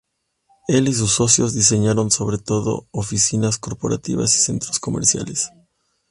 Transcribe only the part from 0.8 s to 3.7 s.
y sus socios diseñaron sobre todo oficinas